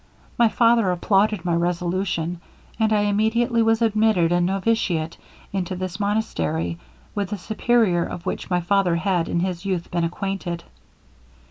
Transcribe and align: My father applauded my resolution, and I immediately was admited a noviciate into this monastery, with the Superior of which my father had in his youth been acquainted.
My 0.35 0.49
father 0.49 0.89
applauded 0.89 1.45
my 1.45 1.53
resolution, 1.53 2.41
and 2.79 2.91
I 2.91 3.01
immediately 3.01 3.61
was 3.61 3.83
admited 3.83 4.31
a 4.31 4.41
noviciate 4.41 5.17
into 5.53 5.75
this 5.75 5.99
monastery, 5.99 6.79
with 7.13 7.29
the 7.29 7.37
Superior 7.37 8.03
of 8.03 8.25
which 8.25 8.49
my 8.49 8.61
father 8.61 8.95
had 8.95 9.29
in 9.29 9.41
his 9.41 9.63
youth 9.63 9.91
been 9.91 10.03
acquainted. 10.03 10.63